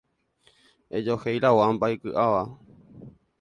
[0.95, 2.43] Ejohéi la guampa iky'áva.